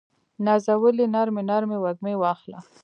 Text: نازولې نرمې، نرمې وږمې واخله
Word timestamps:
نازولې 0.45 1.05
نرمې، 1.13 1.43
نرمې 1.49 1.77
وږمې 1.83 2.13
واخله 2.21 2.59